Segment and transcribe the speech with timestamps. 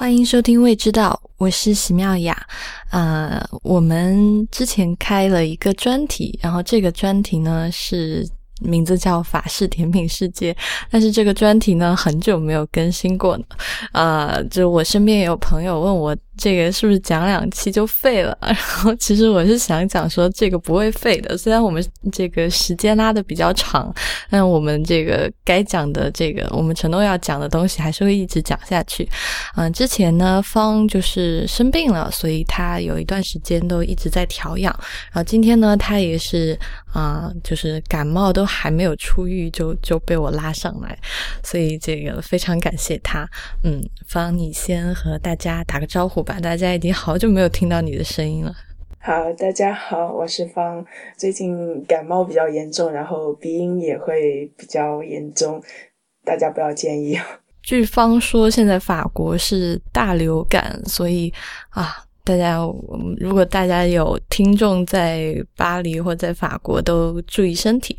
[0.00, 2.40] 欢迎收听《未知道》，我是席妙雅。
[2.92, 8.24] 呃，我们之前开了一个专题，然后这个专题呢是
[8.60, 10.56] 名字叫“法式甜品世界”，
[10.88, 13.44] 但是这个专题呢很久没有更新过了。
[13.90, 16.16] 呃，就我身边也有朋友问我。
[16.38, 18.38] 这个是不是讲两期就废了？
[18.40, 23.92] 然后其实我是想讲说这个不会废的，虽然我们这个时间拉的比较长，
[24.30, 29.08] 但我们这个该讲的这个我们承诺要讲的东西还是会一直讲下去。
[29.56, 34.72] 嗯，之前呢方就是生病了，所以他有一段时间都一直在调养。
[35.12, 36.56] 然后今天呢他也是
[36.92, 40.96] 啊，就是感冒都还没有出愈就就被我拉上来，
[41.42, 43.28] 所以这个非常感谢他。
[43.64, 46.27] 嗯，方你先和大家打个招呼。
[46.40, 48.52] 大家已经好久没有听到你的声音了。
[48.98, 50.84] 好，大家好，我是方。
[51.16, 55.62] 最近感冒比较严重，然后鼻音也会比较严重，
[56.24, 57.18] 大家不要介意。
[57.62, 61.32] 据方说，现在法国是大流感，所以
[61.70, 62.04] 啊。
[62.28, 62.58] 大家，
[63.16, 67.96] 如果大家有听众在巴黎或在法国，都注意身体。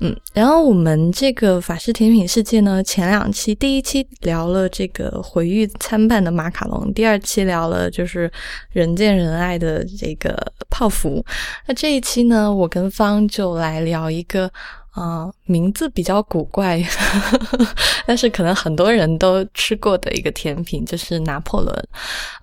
[0.00, 8.28] 嗯，然后我们这个法式甜品世界呢，前两期，第一期聊了这个毁誉参半的马卡龙，第二期聊了就是
[8.72, 10.36] 人见人爱的这个
[10.68, 11.24] 泡芙。
[11.68, 14.50] 那这一期呢，我跟方就来聊一个。
[14.98, 16.82] 啊，名字比较古怪，
[18.04, 21.88] 但是可能很多人都吃过的一个甜品就是拿破仑。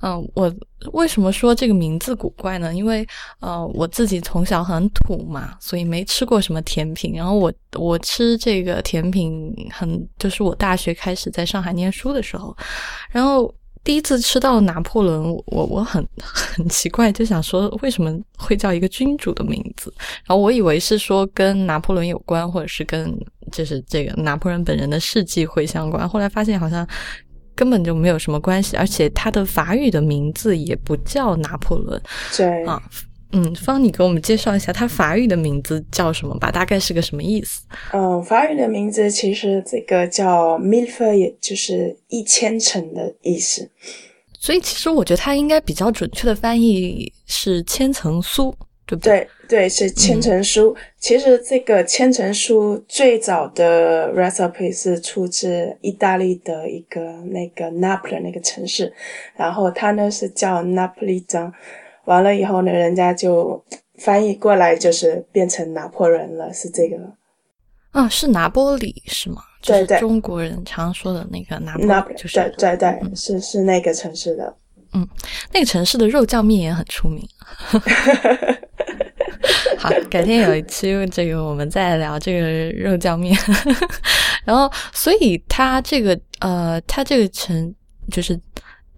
[0.01, 0.53] 嗯，我
[0.93, 2.73] 为什么说这个名字古怪呢？
[2.73, 3.05] 因为
[3.41, 7.13] 呃，我自己从小很土嘛，所以没吃过什么甜品。
[7.13, 12.55] 然后我我吃这个甜品很，就是我大学开始在上海念书的时候，
[13.09, 13.53] 然后。
[13.85, 19.93] 第一次吃到拿破仑，我我很很奇怪，就想说为什么会叫一个君主的名字？
[20.25, 23.15] 然后我以为是说跟拿破仑有关，或者是跟
[23.51, 26.09] 就是这个拿破仑本人的事迹会相关。
[26.09, 26.85] 后来发现好像
[27.53, 32.01] 根本就没有什么关系，而且他的法语的名字也不叫拿破仑。
[32.35, 32.81] 对啊。
[33.37, 36.49] 嗯，方，你给我们介绍一下它法语的名字叫什么吧？
[36.49, 37.63] 大概是个什么意思？
[37.91, 43.69] 嗯，法语的名字其实这个叫 mille，也就是一千层的意思。
[44.39, 48.53] 所以其实我觉得它应该比较准确的翻译是千层酥，
[48.85, 49.27] 对不对？
[49.49, 50.73] 对对，是千层酥。
[50.97, 58.93] 其实这个千层酥最早的 recipe 是出自意大利的一个那个 Naples 那个城市，
[59.35, 61.51] 然后它呢是叫 Napolitan。
[62.05, 63.63] 完了以后呢，人家就
[63.99, 66.97] 翻译过来，就是变成拿破仑了，是这个。
[67.91, 69.41] 啊，是拿波里是吗？
[69.63, 74.55] 对对，中国人常说的那个拿拿，就是对对对，是是那个城市的。
[74.93, 75.07] 嗯，
[75.51, 77.27] 那个城市的肉酱面也很出名。
[79.77, 83.35] 好，改天有一期这个我们再聊这个肉酱面。
[84.45, 87.73] 然后，所以它这个呃，它这个城
[88.11, 88.39] 就是。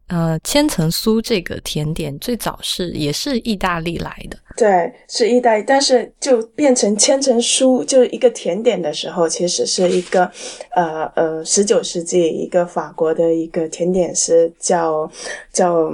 [0.08, 10.32] 呃，千层酥这个甜点最早是也是意大利来的，对，是意大利，但是就变成千层酥就是一个甜点的时候，其实是一个
[10.72, 15.12] 呃呃十九世纪一个法国的一个甜点师叫
[15.52, 15.92] 叫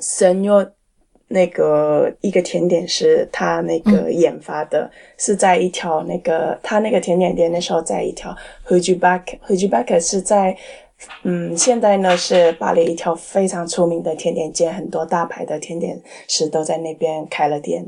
[0.00, 0.68] 神诺
[1.28, 10.56] 那个一个甜点师他那个研发的，是在一条那个他那个甜点店那时候在一条 h u j u b a k h u j u b a k 是在。
[11.22, 17.86] 嗯，现在呢是巴黎一条非常出名的甜点街，很多大牌的甜点师都在那边开了店。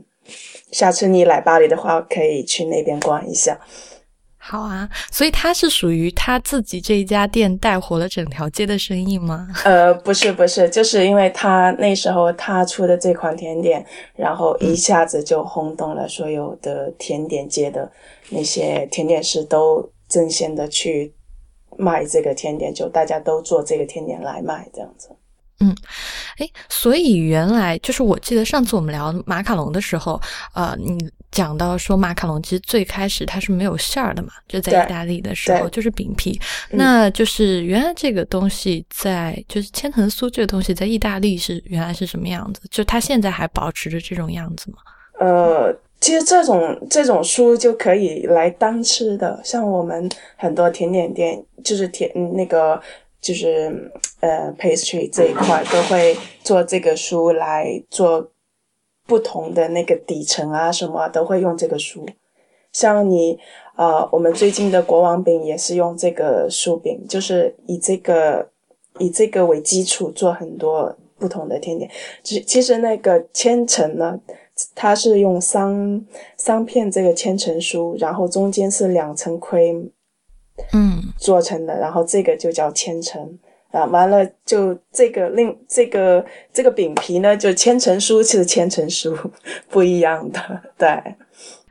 [0.72, 3.59] 下次你来巴黎的话，可以去那边逛一下。
[4.38, 9.49] 好啊，所以他是属于他自己这一家店带火了整条街的生意吗？
[9.65, 13.84] 呃，不是，不是，就是因为他那时候他出的这款甜点，
[14.15, 17.91] 然后一下子就轰动了所有的甜点街的
[18.31, 21.12] 那些甜点师，都争先的去。
[21.78, 25.09] 卖这个甜点，就大家都做这个甜点来卖，这样子。
[25.60, 25.75] 嗯，
[26.37, 30.20] 哎，所以原来就是我记得上次我们聊马卡龙的时候，
[30.54, 30.98] 呃，你
[31.31, 36.38] 讲到说马卡龙其实最开始它是没有馅儿的嘛，就在意大利的时候就是饼皮。
[36.70, 42.61] 那就是原来这个东西在就是千层酥这个东西在意大利是原来是什么样子？
[42.70, 44.76] 就它现在还保持着这种样子吗？
[45.20, 45.75] 呃。
[45.98, 52.81] 其实这种这种酥就可以来当吃的，像我们很多甜点店，就是甜那个
[53.20, 53.90] 就是
[54.20, 56.14] 呃 pastry 这一块都会
[56.44, 58.31] 做这个酥来做
[59.06, 62.06] 不同的那个底层啊什么都会用这个酥。
[62.72, 63.38] 像你
[63.76, 68.46] 呃我们最近的国王饼也是用这个酥饼，就是以这个
[68.99, 71.90] 以这个为基础做很多不同的甜点。
[72.22, 74.20] 其其实那个千层呢。
[74.76, 76.06] 它是用三
[76.37, 79.90] 三片这个千层酥，然后中间是两层 cream，
[80.73, 83.38] 嗯，做成的，然后这个就叫千层，
[83.73, 89.17] 啊，完了就这个另这个这个饼皮呢，就千层酥是千层酥，
[89.70, 90.62] 不一样的。
[90.76, 90.88] 对，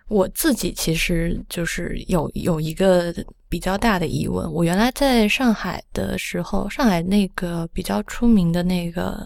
[0.07, 3.13] 我自己其实就是有有一个
[3.55, 4.51] 比较大的疑问。
[4.51, 9.25] 我原来在上海的时候，上海那个比较出名的那个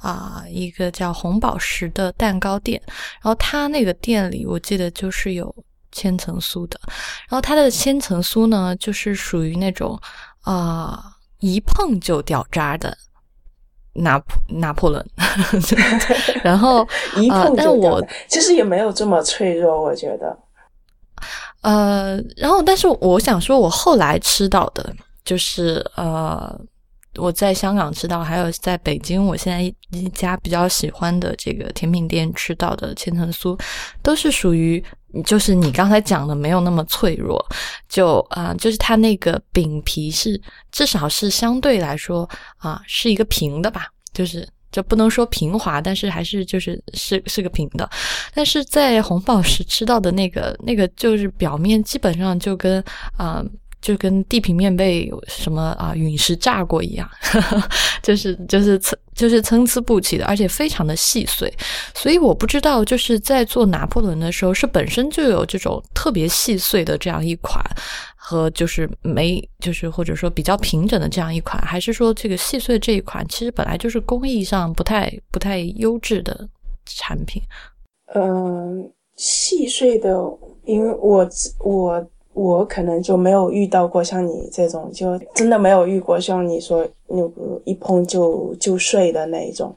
[0.00, 5.54] 啊，一个叫红宝石的蛋糕店，然后他那个店里，我记得就是有
[5.92, 6.80] 千层酥的，
[7.28, 10.00] 然后它的千层酥呢，就是属于那种
[10.40, 11.12] 啊。
[11.40, 12.96] 一碰就掉渣的
[13.92, 15.06] 拿破拿破仑，
[16.42, 16.82] 然后
[17.20, 20.34] 一碰就我其实也没有这么脆弱，我觉得。
[21.62, 24.94] 呃，然后但是我想说，我后来吃到的，
[25.24, 26.58] 就是呃，
[27.16, 29.62] 我在香港吃到，还有在北京，我现在
[29.98, 33.58] 一家比较喜欢的这个甜品店吃到的千层酥，
[34.02, 34.84] 都是属于。
[35.24, 37.42] 就是你刚才讲的没有那么脆弱，
[37.88, 40.38] 就啊，就是它那个饼皮是
[40.70, 42.28] 至少是相对来说
[42.58, 47.88] 啊是一个平的吧，就是就不能说平滑，但是还是就是是是个平的。
[48.34, 52.82] 但是在红宝石吃到的那个那个就是表面基本上就跟
[53.16, 53.44] 啊。
[53.86, 57.08] 就跟地平面被什么啊陨石炸过一样，
[58.02, 61.48] 就是就是参就是参差不齐的，而且非常的细碎。
[61.94, 67.64] 所以我不知道，就是在做拿破仑的时候，是本身就有这种特别细碎的这样一款，
[68.16, 76.48] 和就是没就是或者说比较平整的这样一款，还是说这个细碎这一款其实本来就是工艺上不太不太优质的
[76.86, 77.40] 产品。
[78.16, 80.08] 嗯，细碎的，
[80.64, 81.24] 因为我
[81.60, 82.04] 我。
[82.36, 89.74] 我可能就没有遇到过像你这种，就真的没有遇过像你说那个一碰就就碎的那一种，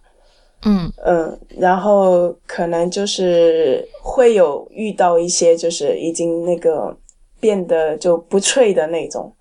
[0.66, 6.94] 嗯嗯，然后可能就是会有遇到一些就是已经那个
[7.40, 9.34] 变得就不脆的那种，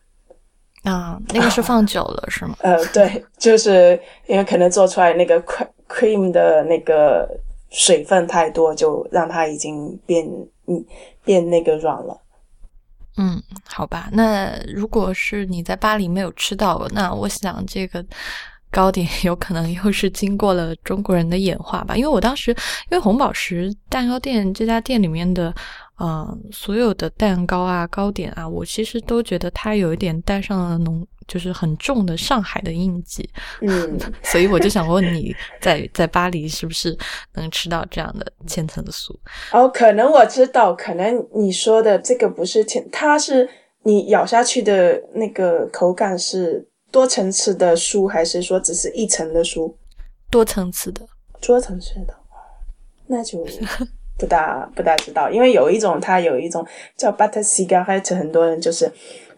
[0.84, 2.54] 啊，那个是放久了是吗？
[2.62, 3.98] 呃，对，就是
[4.28, 5.42] 因为可能做出来那个
[5.88, 7.28] cream 的那个
[7.70, 10.24] 水分太多，就让它已经变
[10.68, 10.84] 嗯
[11.24, 12.16] 变那个软了。
[13.20, 18.04] 嗯，好吧，那如果是你在巴黎没有吃到，那我想这个
[18.70, 21.96] 糕点有可能又是经过了中国人的演化吧。
[21.96, 25.52] 因为我当时，因为红宝石蛋糕店这家店里面的，
[25.96, 31.04] 呃，所有的蛋糕啊、糕点啊，我其实都觉得它有一点带上了浓。
[31.28, 33.28] 就是很重的上海的印记，
[33.60, 36.96] 嗯， 所以我就想问你在在巴黎是不是
[37.34, 39.14] 能吃到这样的千层酥？
[39.52, 43.46] 哦，可能我知道，可能你说的这个不是千，它是
[43.82, 49.72] 你咬下去的那个口感是多层次的酥，还是说只是一层的酥？
[50.30, 51.02] 多层次的，
[51.42, 52.14] 多层次的，
[53.06, 53.46] 那就
[54.16, 56.66] 不大不大知道，因为有一种它有一种
[56.96, 58.90] 叫 butter cigarette，很多人就是。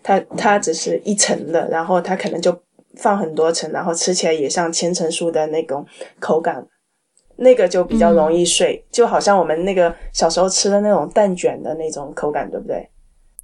[0.02, 2.58] 它它只是一层的，然后它可能就
[2.96, 5.86] 放很多层，然后吃起来也像千层酥的那种
[6.18, 6.66] 口感，
[7.36, 12.88] 那个就比较容易碎，就好像我们那个小时候吃的那种蛋卷的那种口感，对不对？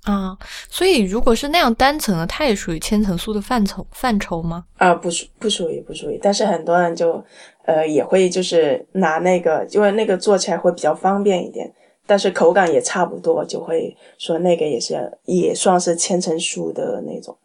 [0.04, 0.36] 啊，
[0.70, 4.64] 所以如果是那样单层的，它也属于千层酥的范畴范畴吗？
[4.76, 7.22] 啊，不属不属于不属于，但是很多人就
[7.64, 11.72] 呃也会就是拿那个，因为那个做起来会比较方便一点。
[12.06, 17.36] 但是口感也差不多，就会说那个也是也算是千层酥的那种。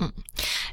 [0.00, 0.12] 嗯，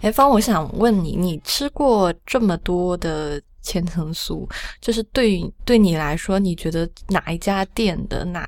[0.01, 4.47] 哎，方，我想问你，你吃过这么多的千层酥，
[4.79, 8.47] 就是对对你来说，你觉得哪一家店的哪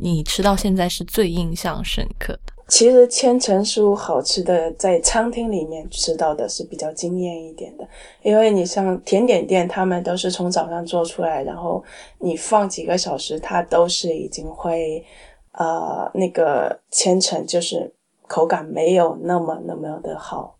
[0.00, 2.52] 你吃到现在是最印象深刻的？
[2.68, 7.88] 其实千层酥好吃的，在餐厅里面吃到的是比较惊艳一点的，
[8.22, 11.82] 因为你像甜点店，他们都是从早上做出来，然后
[12.18, 15.04] 你放几个小时，它都是已经会，
[15.52, 17.94] 呃，那个千层就是
[18.26, 20.56] 口感没有那么那么的好。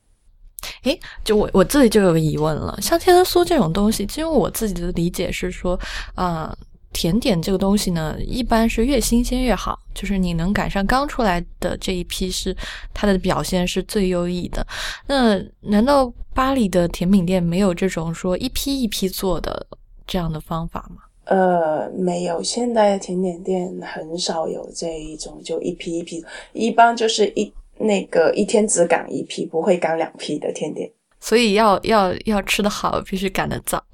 [0.84, 5.76] 诶，就我我自己就有个疑问了，像千层酥这种东西，其实我自己的理解是说，
[6.14, 6.56] 啊。
[6.96, 12.56] 甜点这个东西呢，一般是越新鲜越好，就是你能赶上刚出来的这一批，是
[12.94, 14.66] 它的表现是最优异的。
[15.06, 19.66] 那难道巴黎的甜品店没有这种说一批一批做的
[20.06, 21.02] 这样的方法吗？
[21.24, 26.24] 呃，没有，现在的甜点店很少有这一种，就一批一批，
[26.54, 30.90] 一般就是一那个一天只赶一批，不会赶两批的甜点。
[31.20, 33.84] 所以要要要吃的好，必须赶得早。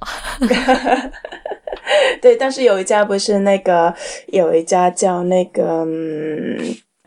[2.20, 3.94] 对，但是有一家不是那个，
[4.28, 6.58] 有一家叫那个，嗯，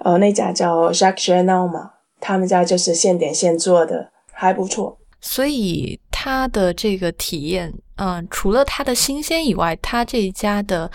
[0.04, 4.98] 呃，那家叫 Jacques Chanel 嘛，他们家就是现点现做的，还不错。
[5.22, 10.90] 所以它的这个体验，嗯，除了它的新鲜以外，它这一家的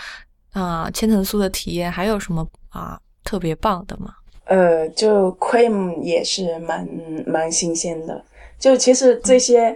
[0.53, 4.13] 啊千层酥的体验还有什么啊特别棒的吗？
[4.45, 6.87] 呃，就 cream 也是蛮
[7.25, 8.23] 蛮新鲜的。
[8.61, 9.75] 就其实这些，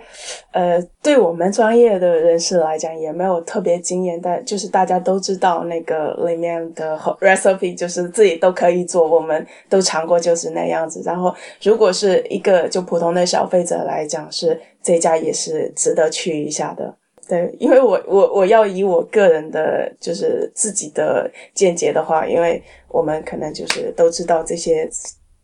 [0.51, 11.01] 呃，对我们专业的人士来讲也没有特别惊艳，但就是大家都知道那个里面的 recipe 就是自己都可以做，我们都尝过就是那样子。
[11.03, 16.95] 然后如果是一个就普通的消费者来讲，是这家也是值得去一下的。
[17.27, 24.87] 对，因为我我我要以我个人的就是自己的见解的话，因为我们可能就是都知道这些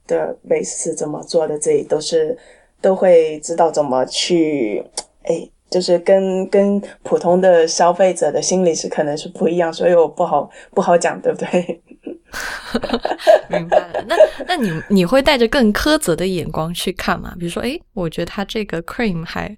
[0.06, 2.38] 的 base 是怎么做的，这里都是
[2.82, 4.84] 都会知道怎么去，
[5.24, 11.82] 哎，就是跟跟普通的消费者的心理是可能是不一样，所以我不好不好讲，对不对？
[13.50, 14.16] 明白了，那
[14.48, 17.34] 那你你会带着更苛责的眼光去看吗？
[17.38, 19.54] 比如说，哎，我觉得他这个 cream 还，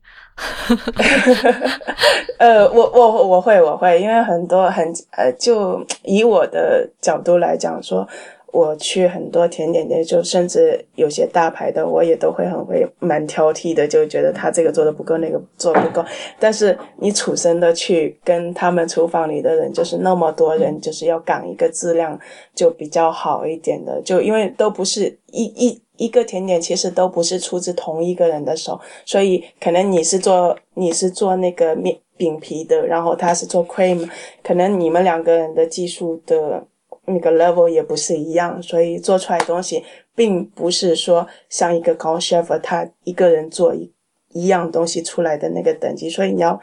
[2.39, 8.07] 呃，我我我会我会，因为很多很呃，就以我的角度来讲说。
[8.53, 16.05] 我去很多甜点店，就甚至有些大牌的，我也都会很会蛮挑剔的，就觉得他这个做的不够，那个做不够。
[16.39, 22.17] 但是你处身的去跟他们厨房里的人，就是那么多人，就是要赶一个质量
[22.53, 34.07] 就比较好一点的，就因为都不是一一一个甜点，其实都不是出自同一个人的手，所以可能你是做你是做那个面饼皮的，然后他是做 cream，
[34.43, 36.63] 可能你们两个人的技术的。
[37.05, 39.83] 那个 level 也不是一样，所以做出来的东西
[40.15, 43.91] 并不是说像一个高 chef 他一个人做一
[44.29, 46.59] 一样东西出来的那个等级，所以你要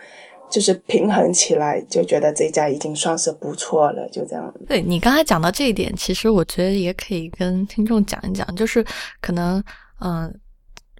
[0.48, 4.54] 就是平衡起来，就觉得这家已经算是不错了，就这样。
[4.66, 8.82] 对你刚才讲到这一点，其实我觉得也可以跟听众讲一讲，就是
[9.20, 9.62] 可能
[10.00, 10.39] 嗯。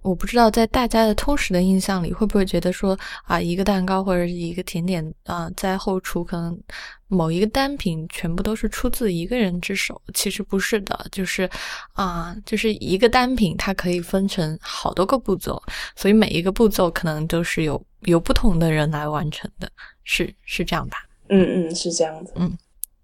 [0.01, 6.59] 我不知道在大家的通识的印象里，会不会觉得说啊，一个蛋糕或者是一个甜点啊，在后厨可能
[7.07, 10.01] 某一个单品全部都是出自一个人之手？
[10.13, 11.49] 其实不是的，就是
[11.93, 15.61] 啊，就是一个单品它可以分成好多个步骤，
[15.95, 19.71] 所以每一个步骤可能都是有由不同的人来完成的，
[20.03, 21.05] 是是这样吧？
[21.29, 22.33] 嗯嗯，是这样子。
[22.35, 22.57] 嗯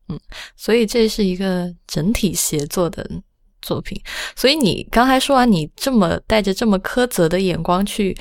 [0.09, 0.19] 嗯，
[0.55, 3.07] 所以这是一个整体协作的。
[3.67, 4.01] 作品，
[4.35, 8.15] 所以你刚才说完，你这么带着这么苛责的眼光去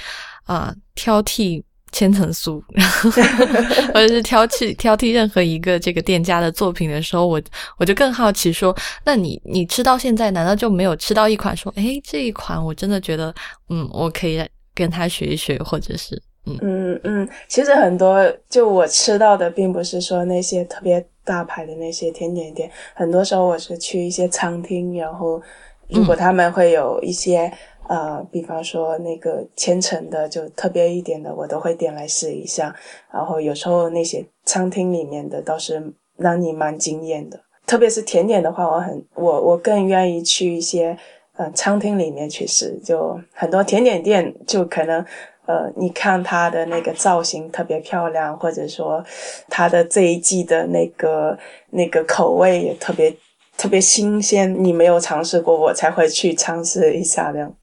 [0.44, 1.62] 啊挑剔
[1.92, 2.60] 千层酥，
[3.94, 7.40] 或者是挑剔挑剔任何一个这个店家的作品的时候，我
[7.78, 13.32] 我就更好奇说，那你你吃到现在，难道就没有吃到一款说，哎，这一款我真的觉得，
[13.68, 21.04] 嗯，我可以跟他学一学，或者是，嗯嗯嗯，其实很多就我吃到的，并不是说那些特别。
[21.26, 25.42] 大牌的那些甜点店，很多时候我是去一些餐厅，然后
[25.88, 27.52] 如果他们会有一些
[27.88, 32.72] 呃，比方说那个千层的，就特别一点的，我都会点来试一下。
[33.12, 40.96] 然后有时候那些餐厅里面的倒是让你蛮惊艳的，特别是甜点的话，我很我我更愿意去一些
[41.34, 42.78] 呃餐厅里面去试。
[42.84, 45.04] 就很多甜点店就可能。
[45.46, 49.04] 呃，你看它的那个造型特别漂亮，或者说
[49.48, 51.38] 它的这一季的那个
[51.70, 53.16] 那个口味也特别
[53.56, 57.54] 特别新鲜，你没有尝试过，我才会去尝试一下这样。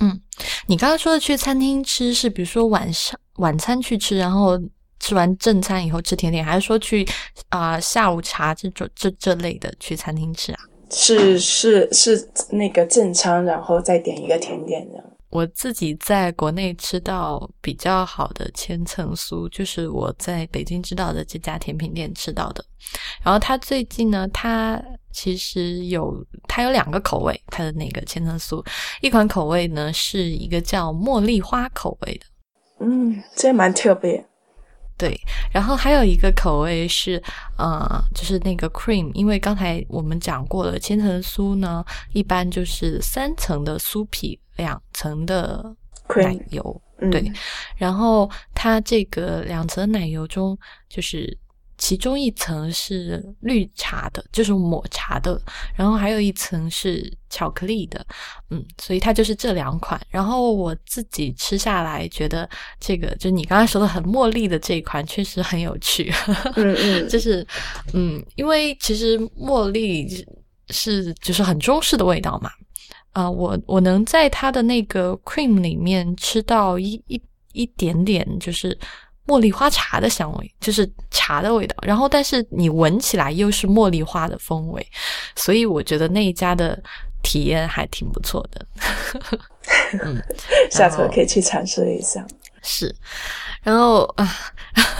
[0.00, 0.20] 嗯，
[0.66, 4.60] 你刚刚说的去餐厅吃是，比如说晚上晚餐去吃，然后
[4.98, 7.06] 吃完正餐以后吃甜点，还是说去
[7.50, 10.58] 啊下午茶这种这这类的去餐厅吃啊？
[10.90, 15.02] 是是是那个正餐，然后再点一个甜点的。
[15.32, 22.62] 我自己在国内吃到比较好的千层酥，就是我在北京知道的这家甜品店吃到的。
[23.22, 24.78] 然后它最近呢，它
[25.10, 28.62] 其实有它有两个口味，它的那个千层酥，
[29.00, 32.26] 一款口味呢是一个叫茉莉花口味的，
[32.80, 34.22] 嗯，这蛮特别。
[34.98, 35.18] 对，
[35.50, 37.20] 然后还有一个口味是，
[37.56, 44.38] 呃，就是那个 cream，因为刚才我们讲过了，千层酥呢一般就是三层的酥皮。
[44.56, 45.74] 两层的
[46.16, 47.32] 奶油，对，
[47.76, 51.36] 然后它这个两层奶油中，就是
[51.78, 55.40] 其中一层是绿茶的，就是抹茶的，
[55.74, 58.04] 然后还有一层是巧克力的，
[58.50, 60.00] 嗯，所以它就是这两款。
[60.10, 66.12] 然后我自己吃下来，觉得这个就你刚才说的很茉莉的这一款确实很有趣，
[66.56, 67.44] 嗯嗯， 就是
[67.94, 70.06] 嗯，因为其实茉莉
[70.68, 72.50] 是就是很中式的味道嘛。
[73.12, 77.20] 啊，我我能在它的那个 cream 里面吃到一一
[77.52, 78.76] 一点点，就是
[79.26, 81.76] 茉莉花茶的香味，就是茶的味道。
[81.82, 84.86] 然后，但是你闻起来又是茉莉花的风味，
[85.36, 86.82] 所以我觉得那一家的
[87.22, 88.66] 体验还挺不错的。
[90.02, 90.22] 嗯，
[90.72, 92.26] 下次可以去尝试一下。
[92.62, 92.94] 是，
[93.62, 94.26] 然后啊，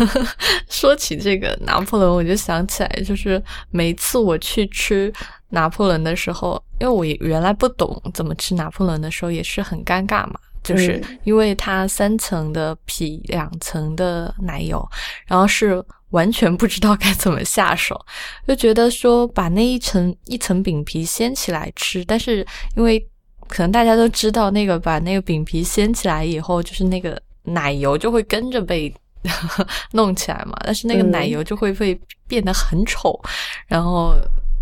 [0.68, 5.12] 说起这个拿破仑，我就想起来，就是每次我去吃。
[5.52, 10.40] 拿破仑的时候，因为我原来不懂怎么吃拿破仑的时候，也是很尴尬嘛。
[10.64, 14.88] 就是因为它三层的皮，两层的奶油，
[15.26, 18.00] 然后是完全不知道该怎么下手，
[18.46, 23.04] 就觉得说把那一层一层饼皮掀起来吃，但是因为
[23.48, 28.94] 可能大家都知道，那个把那个饼皮掀起来以后，就是那个奶油就会跟着被
[29.90, 33.20] 弄起来嘛，但是那个奶油就会会变得很丑，
[33.66, 34.14] 然后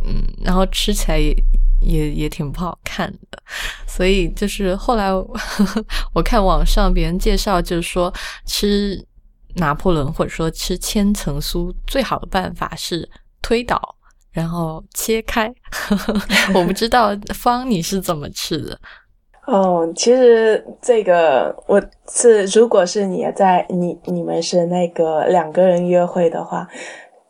[0.04, 1.35] 嗯，然后吃起来也。
[1.83, 3.42] 也也挺不好看的，
[3.87, 5.11] 所以就是后来
[6.12, 8.12] 我看网上别人介绍，就是说
[8.45, 9.02] 吃
[9.54, 13.09] 拿破仑或者说吃千层酥最好的办法是
[13.40, 13.80] 推倒，
[14.30, 15.50] 然后切开。
[16.52, 18.78] 我不知道方你是怎么吃的？
[19.47, 26.69] 哦，其实这个我是如果是你在你你们是那个两个人约会的话，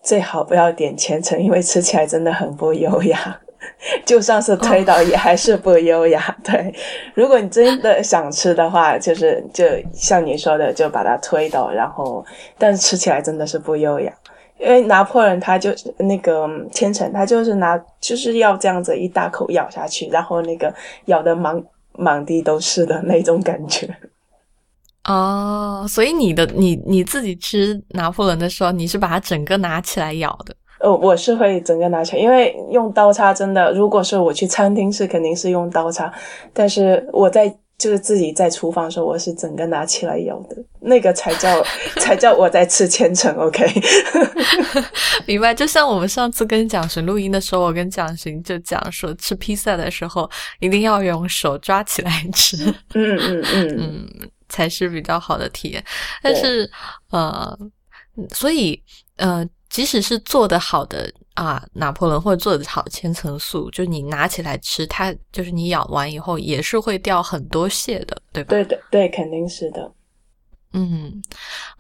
[0.03, 3.41] 最好不要点千层，因为吃起来真的很不优雅。
[4.07, 6.35] 就算是推倒也还是不优雅。
[6.43, 6.75] 对，
[7.15, 12.25] 如果你真的想吃的话，就是就像你说的，就把它推倒，然后，
[12.59, 14.13] 但是吃起来真的是不优雅。
[14.59, 20.73] 因为拿破仑他就那个千层，他就是拿就是要这样子一大口咬下去，然后那个
[21.07, 23.89] 咬的满满地都是的那种感觉。
[25.13, 30.55] 哦，所以你的你你自己吃拿破仑的时候，你是把它整个拿起来咬的。
[30.79, 36.11] 呃，我是会整个拿起来，因为用刀叉真的，如果是我去餐厅是肯定是用刀叉，
[36.55, 41.63] 但是我在就是自己在厨房的时候，我是整个拿起来咬的，那个才叫
[41.97, 43.67] 才叫我在吃千层，OK？
[45.27, 45.53] 明白？
[45.53, 52.57] 就像我们上次跟蒋勋录音的时候，我跟蒋勋就讲说，吃披萨的时候一定要用手抓起来吃，
[52.95, 54.09] 嗯嗯嗯嗯，
[54.51, 55.83] 才是比较好的体验。
[56.23, 56.71] 但是
[57.09, 57.59] 呃，
[58.35, 58.83] 所以
[59.17, 59.49] 呃。
[59.71, 68.51] 即使是做的好的啊，拿破仑或者做的好千层酥，就你拿起来吃，它就是你咬完以后也是会掉很多屑的，对吧？
[68.51, 69.89] 对的，对，肯定是的。
[70.73, 71.21] 嗯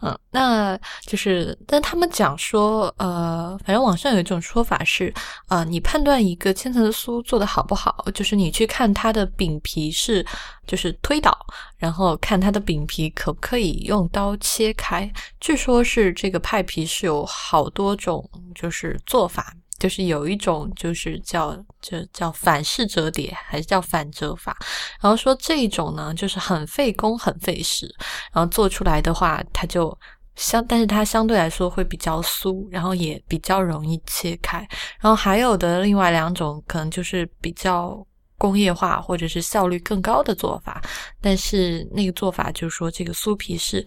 [0.02, 5.14] 嗯，那就是，但他们讲说，呃，反正网上有一种说法是，
[5.46, 10.26] 啊，你判断一个千层酥做的好不好，就是你去看它的饼皮是，
[10.66, 11.36] 就是推倒，
[11.78, 15.08] 然后看它的饼皮可不可以用刀切开。
[15.38, 19.54] 据说是这个派皮是有好多种，就是做法。
[19.80, 24.56] 就是有一种，就是叫就叫反式折叠，还是叫反折法。
[25.00, 27.92] 然后说这一种呢，就是很费工、很费时，
[28.32, 29.98] 然后做出来的话，它就
[30.36, 34.58] 相，但是它相对来说会比较酥，然后也比较容易切开。
[35.00, 40.80] 然后还有的另外两种，可能就是比较工业化或者是效率更高的做法，
[41.20, 43.84] 但是那个做法就是说，这个酥皮是。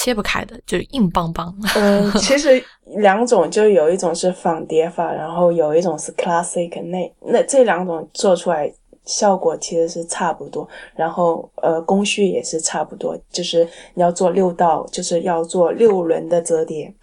[0.00, 1.54] 切不开的，就是硬邦邦。
[1.76, 2.64] 嗯， 其实
[2.96, 6.82] 两种就有一种是仿叠法，然后有一种是 classic。
[6.84, 8.72] 那那这两种做出来
[9.04, 16.94] 效果其实是差不多，然后呃工序也是差不多，就是你要做六道，就是要做六轮的折叠。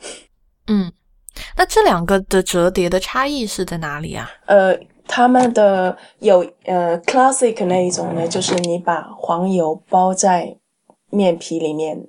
[0.65, 0.91] 嗯，
[1.55, 4.27] 那这两个的折叠的差异是在哪里啊？
[4.47, 4.75] 呃，
[5.07, 10.57] 他们的有呃 classic 那一种呢，就是你把黄油包在
[11.11, 12.07] 面皮里面。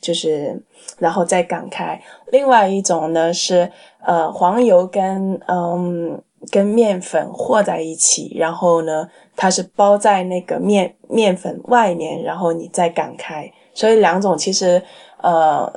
[0.00, 0.60] 就是，
[0.98, 2.00] 然后再擀开。
[2.32, 3.70] 另外一种呢是，
[4.04, 13.50] 呃，黄油跟嗯跟面粉和在一起，然后呢它是包在那个面面粉外面，然后你再擀开。
[13.74, 14.82] 所以两种其实
[15.22, 15.70] 呃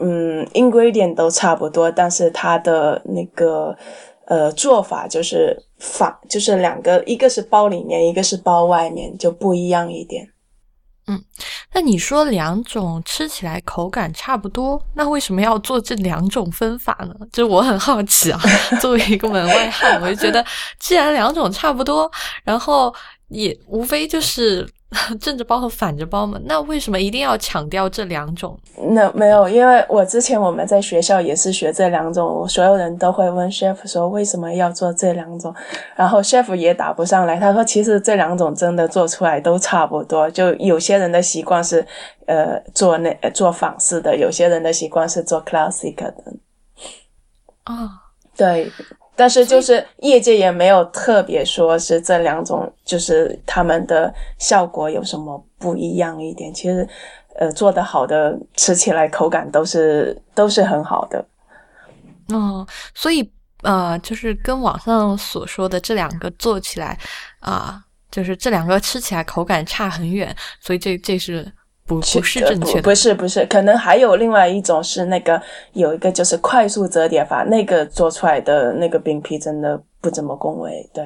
[0.00, 3.76] 嗯 ingredient 都差不多，但是它的那个
[4.24, 10.26] 呃做法就是法，就是两个，一个是包里面，一个是包外面，就不一样一点。
[11.08, 11.24] 嗯，
[11.72, 17.14] 那你说两种吃起来口感差不多，那为什么要做这两种分法呢？
[17.32, 18.40] 就我很好奇啊，
[18.80, 20.44] 作为一个门外汉，我就觉得
[20.78, 22.10] 既然两种差不多，
[22.44, 22.94] 然后
[23.28, 24.68] 也无非就是。
[25.20, 28.58] 正着包和反着包嘛，那为什么一定要强调这两种？
[28.90, 35.54] 那没有，因为我之前我们在学校也是学这两种，所有人都会问 chef 说为什么要做这两种，
[35.94, 37.38] 然后 chef 也答不上来。
[37.38, 41.86] 他说其实这两种真的做出来都差不多，就有些人的习惯是
[42.26, 46.14] 呃做那做仿式的，有些人的习惯是做 classic 的。
[47.64, 47.90] 啊，
[48.34, 48.72] 对。
[49.18, 56.54] 但是就是业界也没有特别说是这两种，就是他们的效果有什么不一样一点。
[56.54, 56.88] 其实，
[57.34, 61.26] 呃，做的好的吃起来口感都是都是很好的。
[62.28, 63.28] 哦，所以
[63.62, 66.96] 呃，就是跟网上所说的这两个做起来
[67.40, 70.32] 啊，就是这两个吃起来口感差很远。
[70.60, 71.52] 所以这这是。
[71.88, 75.40] 不不是正确的，不是不是，可能还有另外一种是那个
[75.72, 81.04] 有一个就是快速折叠法，那个做出来的那个饼皮真的不怎么恭维，对。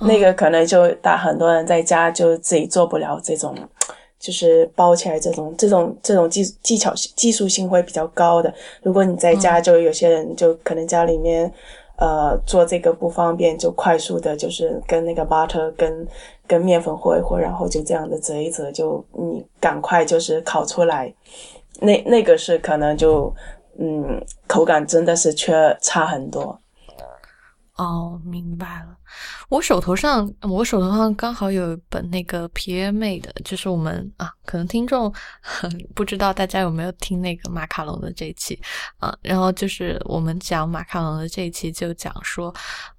[0.00, 3.52] 那个可能就大很多人在家就自己做不了这种，
[4.20, 8.54] 就是包起来这种这种这种技技巧技术性会比较高的。
[8.82, 11.52] 如果你在家，就有些人就可能家里面
[11.98, 16.08] 呃做这个不方便，就快速的，就是跟那个 butter 跟
[16.46, 21.12] 跟面粉和一和，然后就这样的折一折，就你赶快就是烤出来。
[21.80, 23.32] 那那个是可能就
[23.78, 26.58] 嗯口感真的是缺差很多。
[27.78, 28.96] 哦，明白了。
[29.48, 35.12] 我手头上，我手头上刚好有一本那个皮耶妹的，就是我们啊，可能听众
[35.94, 38.60] 不知道大家有没有听那个马卡龙的这一期
[38.98, 39.16] 啊。
[39.22, 42.52] 然后就是我们讲马卡龙的这一期，就讲说，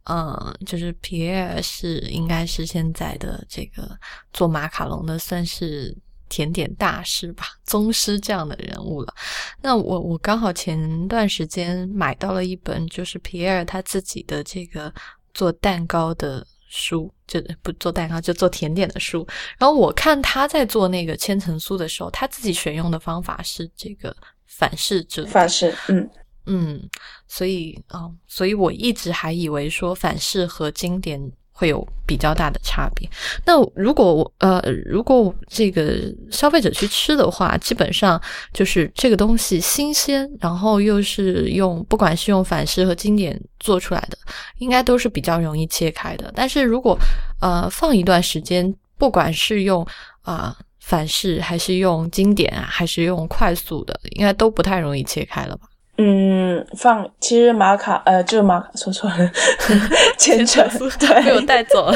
[0.05, 3.89] 嗯，就是皮耶是应该是现在的这个
[4.31, 5.95] 做马卡龙的，算是。
[6.29, 9.13] 甜点大师吧， 宗师这样的人物了。
[9.61, 14.93] 那我我刚好前段时间买到了一本，就是皮埃尔他自己的这个
[15.33, 19.27] 做蛋糕的书，就不做蛋糕就做甜点的书。
[19.57, 24.15] 然后我看他在做那个千层酥的时候，他自己选用的方法是这个
[24.45, 25.25] 反式制。
[25.25, 26.09] 反式，嗯
[26.45, 26.89] 嗯，
[27.27, 31.31] 所以啊，所以我一直还以为说反式和经典。
[31.59, 33.07] 会有比较大的差别。
[33.45, 35.93] 那如果我呃，如果这个
[36.31, 38.19] 消费者去吃的话，基本上
[38.53, 44.17] 就是这个东西新鲜，然后又是用不管是用反式和经典做出来的，
[44.59, 46.31] 应该都是比较容易切开的。
[46.33, 46.97] 但是如果
[47.41, 49.85] 呃放一段时间，不管是用
[50.21, 55.67] 啊反式还是用经典啊，还是用快速的，应该都不太容易切开了吧？
[56.01, 59.31] 嗯，放其实玛卡呃，就是玛卡说错了，
[60.17, 60.65] 千层
[60.97, 61.93] 对，被我带走了。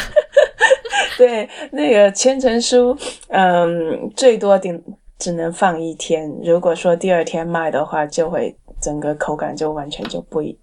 [1.17, 2.93] 对，那个千层酥，
[3.29, 4.83] 嗯，最多顶
[5.17, 6.29] 只能放一天。
[6.43, 10.57] 如果说第二天卖的话，就会整个口感就完全就不一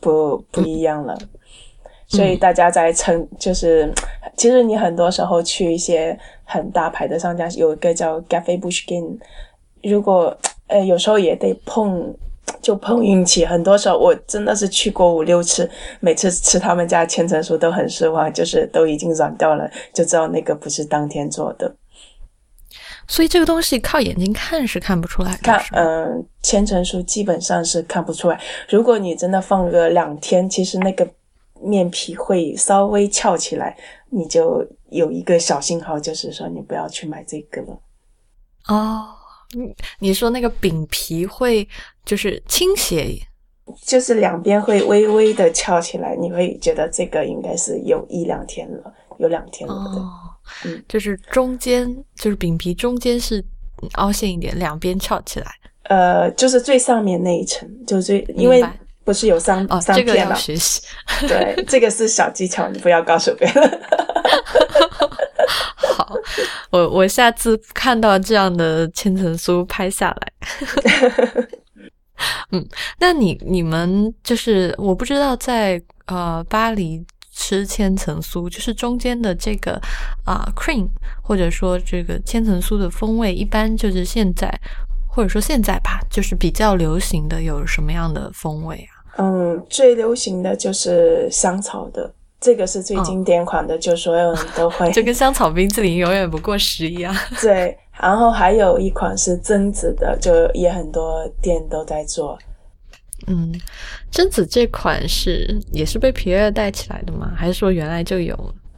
[0.00, 1.16] 不不一样了。
[2.08, 3.88] 所以大家在称，就是
[4.36, 9.16] 其实你很多时候去一些很大牌的商家，有一个叫 Cafe Bushkin，
[9.80, 12.12] 如果呃有时候也得碰。
[12.62, 15.68] 就碰运气，很多时候我真的是去过五六次，
[16.00, 21.74] 每次吃他们家千层酥都很失望，就是都已经软掉了，就知道那个不是当天做的。
[23.08, 25.38] 所以这个东西靠眼睛看是看不出来的。
[25.38, 28.40] 看，嗯，千层酥基本上是看不出来。
[28.68, 31.08] 如果你真的放个两天，其实那个
[31.62, 33.76] 面皮会稍微翘起来，
[34.10, 37.78] 你就有一个小信号，就是说你不要去买这个了。
[38.68, 39.16] 哦。
[39.52, 41.66] 你你说那个饼皮会
[42.04, 43.16] 就是倾斜，
[43.84, 50.02] 就是两边会微微的翘起来，你会觉得这个应该是有一两天了，有两天了的。
[50.64, 53.44] 嗯，就是中间就是饼皮中间是
[53.94, 55.46] 凹陷一点，两边翘起来。
[55.84, 58.64] 呃，就是最上面那一层，就最因为
[59.04, 60.34] 不是有三三片吗？
[60.34, 60.82] 学习，
[61.26, 63.80] 对，这个是小技巧，你不要告诉别人。
[65.96, 66.14] 好，
[66.70, 70.32] 我我下次看到这样的千层酥拍下来。
[72.52, 72.66] 嗯，
[72.98, 79.80] 那你你们就是我不知道在呃巴黎吃千层酥，就是中间的这个
[80.24, 80.86] 啊 cream
[81.22, 84.52] 或者说这个千层酥的风味，一般就是现在
[85.08, 89.16] 或者说现在吧，就是比较流行的有什么样的风味啊？
[89.16, 92.12] 嗯，最流行的就是香草的。
[92.40, 97.14] 这个是最经典款的，就所有人都会， 就跟香草冰淇淋永远不过时一样。
[97.42, 102.38] 对，然后还有一款是榛子的，就也很多店都在做。
[103.26, 103.52] 嗯，
[104.10, 107.30] 榛子这款是也是被皮尔带起来的吗？
[107.36, 108.34] 还是说原来就有？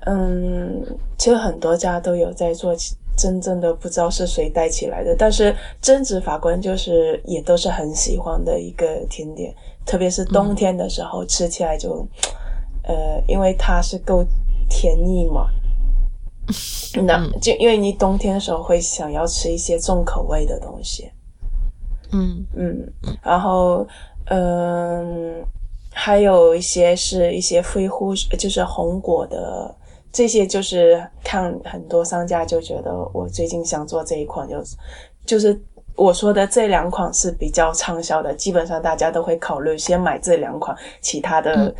[0.07, 0.85] 嗯，
[1.17, 2.75] 其实很多家都有在做，
[3.17, 5.15] 真正的不知道是谁带起来的。
[5.17, 9.55] 但是榛子法官就是也都是很喜欢的一个甜点，
[9.87, 12.05] 特别是冬天的时候吃起来就。
[12.85, 14.25] 呃，因为它是够
[14.69, 15.47] 甜腻嘛，
[17.05, 21.11] 那就因为你冬天的时候会想要吃一些重口味的东西，
[22.11, 22.93] 嗯嗯，
[23.23, 23.87] 然后
[24.27, 25.45] 嗯，
[25.93, 29.75] 还有一些是一些非乎就是红果的，
[30.11, 34.77] 这些就是看很多商家就觉得我最近想做这一款，就是
[35.25, 35.63] 就是
[35.95, 41.73] 我说的这两款是比较畅销的，基本上大家都会考虑先买这两款，其他的。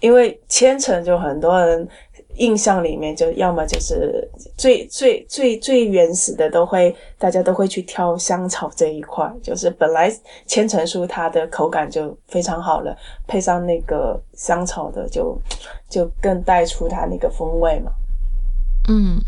[0.00, 1.88] 因为千层就很多人
[2.36, 10.08] 印象里面就要么就是最最最最原始的都会大家都会去挑香草这一块，就是本来
[10.46, 15.36] 千层酥它的口感就非常好了，配上那个香草的就
[15.88, 17.90] 就更带出它那个风味嘛。
[18.88, 19.20] 嗯，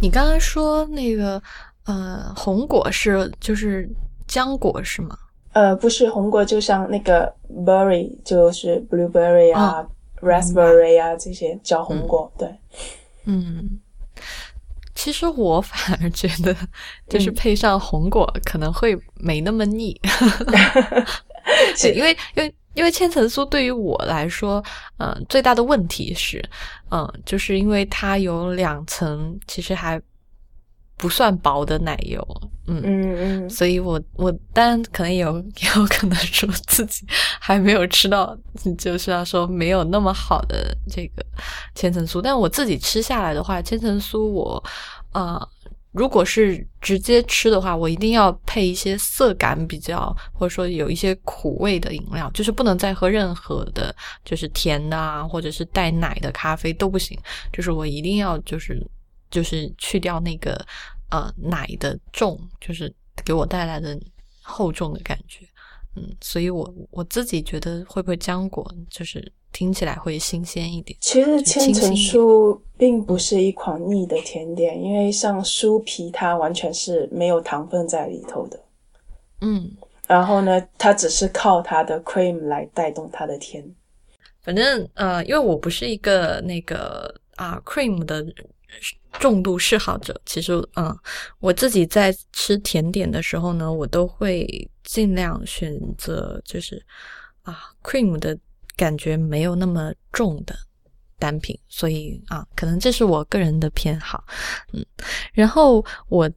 [0.00, 1.42] 你刚刚说那个
[1.86, 3.90] 呃红果是就是
[4.28, 5.18] 浆果是吗？
[5.52, 7.32] 呃，不是红果，就像那个
[7.64, 9.86] berry，就是 blueberry 啊
[10.20, 12.48] raspberry 啊这些小红果，对，
[13.24, 13.80] 嗯。
[14.94, 16.54] 其实我反而觉得，
[17.08, 19.98] 就是配上红果可能会没那么腻，
[21.94, 24.62] 因为因为因为千层酥对于我来说，
[24.98, 26.42] 嗯，最大的问题是，
[26.90, 30.00] 嗯，就是因为它有两层，其实还。
[30.98, 32.24] 不算薄的奶油，
[32.66, 35.36] 嗯嗯嗯，所以我我当然可能有
[35.76, 37.04] 有可能说自己
[37.40, 38.36] 还没有吃到，
[38.78, 41.24] 就是要说没有那么好的这个
[41.74, 44.62] 千层酥，但我自己吃下来的话，千层酥我
[45.10, 45.44] 啊，
[45.90, 53.94] 如果是直接吃的话，我一定要配一些色感比较或者说有一些苦味的饮料，就是不能再喝任何的，
[54.24, 57.18] 就是甜的啊，或者是带奶的咖啡都不行，
[57.52, 58.80] 就是我一定要就是
[59.32, 60.64] 就是去掉那个。
[61.12, 62.90] 呃，奶的重就是
[63.22, 64.00] 给我带来的
[64.42, 65.44] 厚重的感觉，
[65.94, 70.96] 嗯，所以我我自己觉得会不会浆果就是听起来会新鲜一点。
[71.02, 78.58] 其实千层酥并不是一款腻的甜点，因为像酥皮它完全是没有糖分在里头的，
[79.42, 79.70] 嗯，
[80.06, 83.62] 然后呢，它只是靠它的 cream 来带动它的甜。
[84.40, 88.26] 反正呃，因为我不是一个那个啊 cream 的。
[89.18, 90.96] 重度嗜好者，其实，嗯，
[91.40, 96.84] 我自己在吃甜点的时候呢，我都会尽量选择就是
[97.42, 98.38] 啊，cream 的
[98.76, 100.54] 感觉没有那么重的
[101.18, 104.24] 单品，所以啊，可能这是我个人的偏好，
[104.72, 104.84] 嗯，
[105.32, 106.30] 然后我。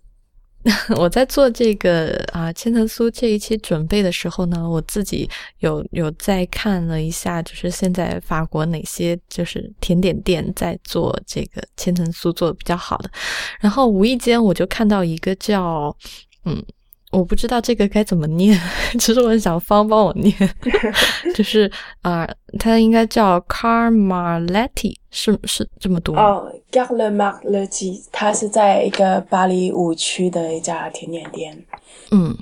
[0.97, 13.12] 我在做这个啊千层酥这一期准备的时候呢，我自己有有在看了一下，就是现在法国哪些就是甜点店在做这个千层酥做的比较好的，
[13.60, 15.95] 然后无意间我就看到一个叫
[16.45, 16.63] 嗯。
[17.15, 18.60] 我不知道这个该怎么念，
[18.99, 20.34] 其实我很想方帮我念，
[21.34, 22.28] 就是啊，
[22.60, 31.65] 它应该叫 Carmaletti，是是这么读哦 g a r l e m a r l e t t i 它是在一个巴黎五区的一家甜点店。
[32.12, 32.38] 嗯，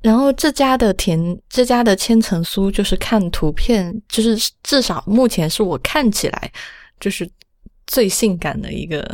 [0.00, 6.52] 然后这家的甜，这家的千层酥，就是看图片，就是至少目前是我看起来
[7.00, 7.28] 就是。
[7.90, 9.04] 最性感的一个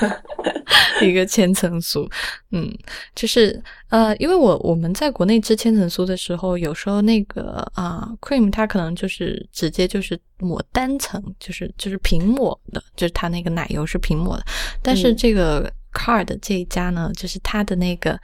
[1.00, 2.06] 一个千层酥，
[2.50, 2.70] 嗯，
[3.14, 14.44] 就是呃，因为我我们在国内吃千层酥的时候，有时候那个啊，cream 它可能就是直接就是抹单层，就是就是平抹的，就是它那个奶油是平抹的，
[14.82, 18.20] 但是这个 card 这一家呢，就是它的那个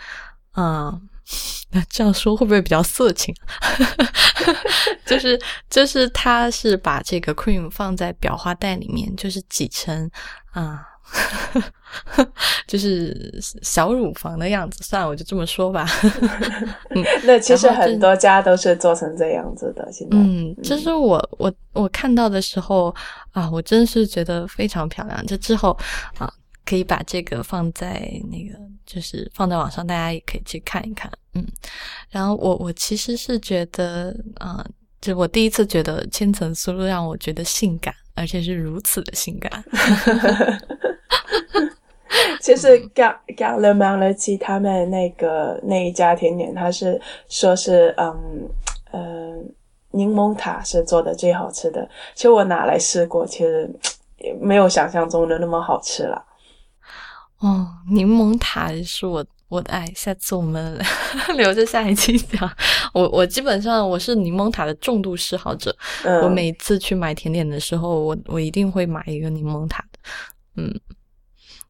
[0.56, 1.08] 嗯。
[1.72, 3.34] 那这样说会不会比较色情？
[5.06, 10.10] 就 是就是，他是把这个 cream 放在裱花袋里面，就是挤成
[10.50, 10.80] 啊，
[12.66, 14.82] 就是小乳房的样子。
[14.82, 15.86] 算了，我就这么说吧。
[16.90, 19.88] 嗯，那其实很多家都是做成这样子的。
[19.92, 22.94] 现在，嗯，就是我我我看到的时候
[23.32, 25.24] 啊，我真是觉得非常漂亮。
[25.26, 25.78] 这之后
[26.18, 26.32] 啊。
[26.66, 28.56] 可以把这个放在那个，
[28.92, 31.08] 就是放在网上，大家也可以去看一看。
[31.34, 31.46] 嗯，
[32.08, 34.66] 然后我我其实是觉得，啊，
[35.00, 39.64] 就我第一次觉得千层酥让我觉得性感，而且是如此的性感。
[42.40, 48.50] 其实 Gar Gar Le m a n l 他们那个那一家甜点，他是说是嗯
[48.92, 49.54] 嗯
[49.92, 51.88] 柠檬塔是做的最好吃的。
[52.16, 53.70] 其实我拿来试过，其实
[54.18, 56.20] 也没有想象中的那么好吃了。
[57.40, 60.78] 哦，柠檬塔是我我的爱，下次我们
[61.36, 62.50] 留着下一期讲。
[62.92, 65.74] 我我基本上我是柠檬塔的重度嗜好者，
[66.22, 69.98] 我每次去买甜点的时候，我我一定会买一个柠檬塔的。
[70.56, 70.80] 嗯，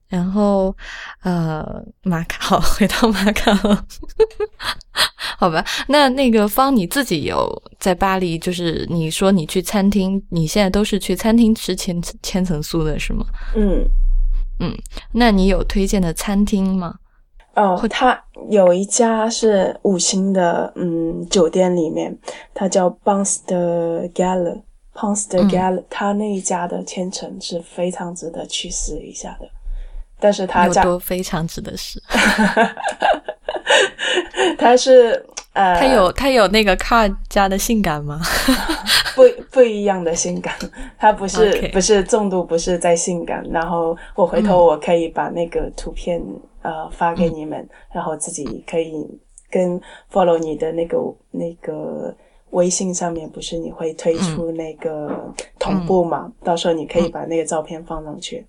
[0.08, 0.76] 然后
[1.22, 1.64] 呃，
[2.02, 3.54] 马卡好，回到马卡，
[5.38, 5.64] 好吧。
[5.86, 13.24] 那那个方你自己有在巴黎，就是你说你去餐厅，你现在都是去餐厅吃千千层酥的是吗？
[13.54, 13.88] 嗯。
[14.60, 14.72] 嗯，
[15.12, 16.94] 那你有推荐的餐厅吗？
[17.54, 22.16] 哦，它有一家是五星的，嗯，酒店里面，
[22.54, 24.62] 它叫 b o n s 的 Gala
[24.94, 29.48] p o n s 的 Gala，它那一家的千层是非常值得去试一下的。
[30.20, 32.00] 但是它家都非常值得试，
[34.58, 35.24] 它是。
[35.52, 38.20] 呃，他有他有那个卡家的性感吗？
[39.16, 40.54] 不不一样的性感，
[40.96, 43.44] 他不是不是重度不是在性感。
[43.50, 46.22] 然后我回头我可以把那个图片
[46.62, 49.04] 呃发给你们，然后自己可以
[49.50, 49.78] 跟
[50.12, 50.96] follow 你的那个
[51.32, 52.14] 那个
[52.50, 56.30] 微信上面，不是你会推出那个同步嘛？
[56.44, 58.46] 到时候你可以把那个照片放上去。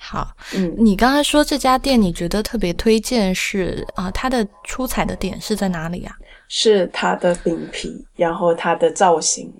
[0.00, 6.14] 好，嗯，你刚才说这家店你觉得特别推荐是啊，它的出彩的点是在哪里啊？
[6.48, 9.52] 是它的饼皮，然后它的造型。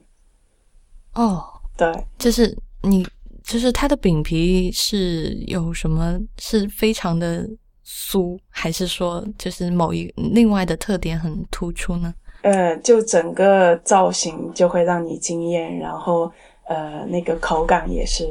[1.14, 1.44] 哦，
[1.76, 3.06] 对，就是你，
[3.44, 7.46] 就是它的饼皮是有什么是非常的
[7.84, 12.14] 酥，还是说就是某一另外的特点很突出呢？
[12.42, 16.30] 呃，就整个造型就会让你惊艳，然后
[16.68, 18.24] 呃，那个口感也是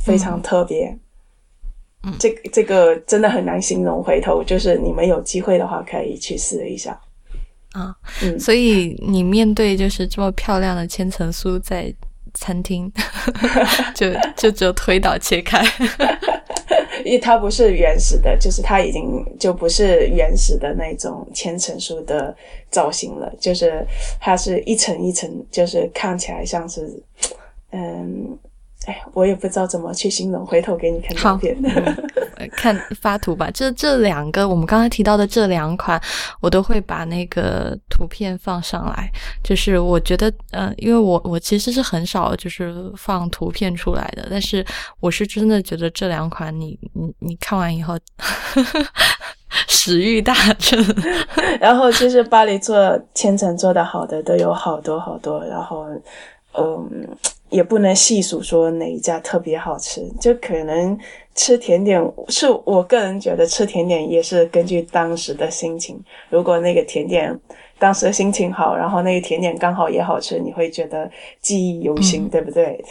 [0.00, 0.96] 非常特别。
[2.02, 4.02] 嗯，这个这个真的很难形容。
[4.02, 6.98] 回头就是你们有机会的话，可以去试一下。
[7.72, 11.94] 啊，嗯，所以你面对就是这么漂亮的千层酥，在
[12.34, 12.90] 餐厅
[13.94, 15.62] 就就只有推倒切开，
[17.04, 22.34] 因为它不是原始的，就是它已经就不是原始的那种千层酥的
[22.70, 23.86] 造型了，就是
[24.20, 27.02] 它是一层一层，就是看起来像是，
[27.72, 28.38] 嗯，
[28.86, 31.56] 哎，我也不知道怎么去形容，回头给你看照片。
[32.56, 36.00] 看发图吧，这这两个我们刚才提到的这两款，
[36.40, 39.10] 我都会把那个图片放上来。
[39.44, 44.64] 就是我觉得，呃，因为我我其实是很少就是放图片出来的，但是
[45.00, 47.98] 我是真的觉得这两款，你你你看完以后，
[49.68, 50.82] 食欲大增。
[51.60, 55.86] 然后其实巴黎做千层做的好的都有好多好多，然后
[56.54, 57.06] 嗯，
[57.50, 60.98] 也不能细数说哪一家特别好吃，就可能。
[61.36, 65.98] 吃甜点是我个人觉得吃甜点也是根据当时的心情。
[66.28, 67.34] 如果那个甜点
[67.78, 71.10] 当时的心情好，然后那个甜点刚好也好吃，你会觉得
[71.40, 72.84] 记忆犹新，对不对？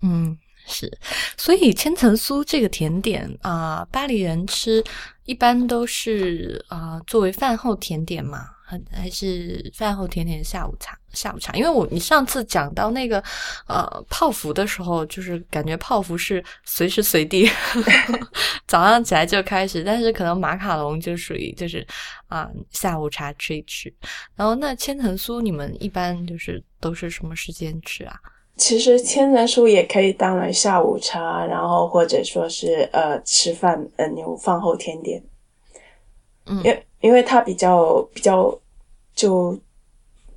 [0.00, 0.90] 嗯，是。
[1.36, 4.82] 所以千层酥这个甜点啊，巴黎人吃
[5.26, 8.46] 一般都是啊作为饭后甜点嘛。
[8.90, 11.52] 还是饭后甜点下午茶，下午茶。
[11.54, 13.22] 因为我你上次讲到那个
[13.66, 17.48] 呃泡芙的时候，就是感觉泡芙是随时随地
[18.66, 21.86] 早上起来就开始，但是可能马卡龙就属于就是
[22.28, 23.92] 啊下午茶吃一吃。
[24.36, 28.14] 然后那千层酥你们一般就是都是什么时间吃啊？
[28.56, 35.22] 其实千层酥也可以当了下午茶，然后或者说是呃吃饭嗯有饭后甜点。
[36.46, 38.56] 嗯，因因为它比较比较
[39.14, 39.58] 就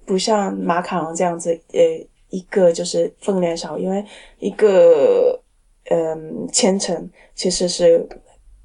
[0.05, 1.81] 不像马卡龙这样子，呃，
[2.29, 4.03] 一个就是分量少，因为
[4.39, 5.41] 一个
[5.89, 8.07] 嗯千层其实是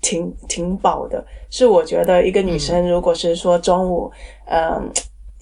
[0.01, 1.24] 挺挺饱的。
[1.51, 4.11] 是我觉得一个女生如果是说中午
[4.46, 4.90] 嗯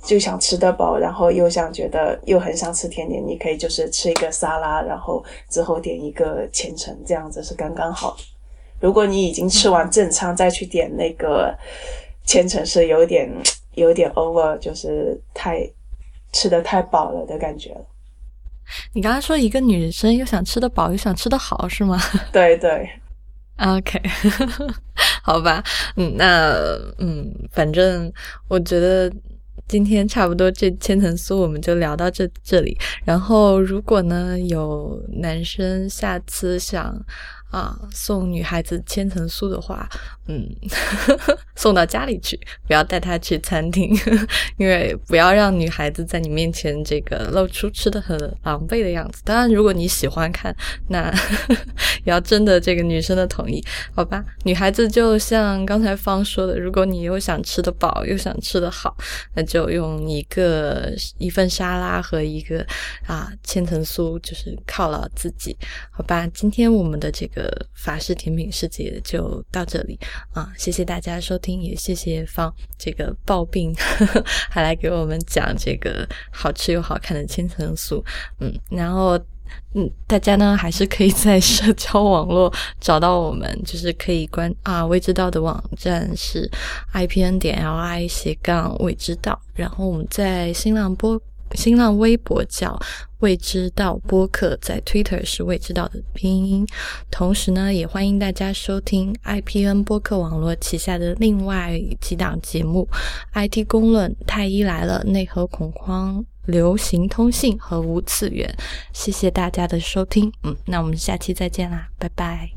[0.05, 8.23] 就想吃得饱，然后又想觉得又很想吃甜点，你可以就是吃一个沙拉，然后之后点一个千层，这样子是刚刚好的。
[8.81, 11.57] 如果你已经吃完正餐再去点那个。
[12.29, 13.31] 千层是有点
[13.77, 15.65] 有点 over，就是太
[16.33, 17.87] 吃的太饱了的感觉了。
[18.95, 21.97] 你刚刚说一个女生又想吃得饱又想吃得好是吗？
[22.33, 22.91] 对对
[23.59, 24.03] ，OK，
[25.23, 25.63] 好吧，
[25.95, 26.53] 嗯，那
[26.99, 28.13] 嗯，反正
[28.49, 29.09] 我觉得
[29.69, 32.77] 今天差不多这千层酥我们就聊到这这里。
[33.05, 37.01] 然后如果呢有男生下次想。
[37.51, 39.89] 啊，送女孩子千层酥的话，
[40.27, 40.47] 嗯，
[41.57, 44.27] 送到家里去，不要带她去餐厅呵呵，
[44.59, 49.23] 因为不要让女孩子在你面前这个露出吃的很狼狈的样子。
[49.25, 50.55] 当然，如果你喜欢看，
[50.89, 51.57] 那呵 呵
[52.05, 54.23] 也要征得这个女生的同意，好吧？
[54.45, 58.95] 女孩子就像刚才方说的，如果你又想吃得饱又想吃得好，
[59.35, 62.67] 那就用一个一份沙拉和一个
[63.07, 65.57] 啊千层酥，就是犒劳自己，
[65.91, 66.27] 好吧？
[66.35, 67.36] 今天我们的这个。
[67.37, 69.99] 个法式甜品世界就到这里
[70.33, 70.51] 啊！
[70.57, 73.75] 谢谢大家收听，也谢谢方这个暴病
[74.49, 78.03] 还来给我们讲这个好吃又好看的千层酥。
[78.41, 79.19] 嗯，然后
[79.75, 86.51] 嗯，大家呢还是可以在社交网络找到我们，就是可以关啊未知道的网站是
[86.93, 91.21] i p n 点 l i 斜杠未知道，然后我们在新浪播。
[91.55, 92.77] 新浪微博叫
[93.21, 96.67] 未知道播客，在 Twitter 是未知道的拼音。
[97.11, 102.89] 同时呢，也欢迎大家收听 IPN 播客网络旗下的另外几档节目
[103.35, 108.55] ：IT 公论、太医来了、内核恐慌、流行通信和无次元。
[108.93, 112.56] 谢谢大家的收听，嗯，那我们下期再见啦，拜拜。